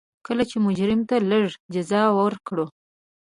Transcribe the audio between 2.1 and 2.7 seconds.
ورکړه.